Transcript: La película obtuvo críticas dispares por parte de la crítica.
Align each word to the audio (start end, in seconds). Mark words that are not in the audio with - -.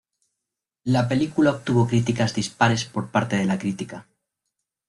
La 0.83 1.07
película 1.07 1.51
obtuvo 1.51 1.85
críticas 1.85 2.33
dispares 2.33 2.85
por 2.85 3.11
parte 3.11 3.35
de 3.35 3.45
la 3.45 3.59
crítica. 3.59 4.07